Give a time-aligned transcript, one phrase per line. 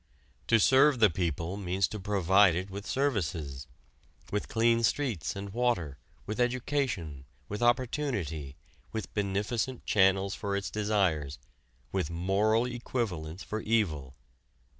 [0.47, 3.67] To serve the people means to provide it with services
[4.31, 8.55] with clean streets and water, with education, with opportunity,
[8.91, 11.37] with beneficent channels for its desires,
[11.91, 14.15] with moral equivalents for evil.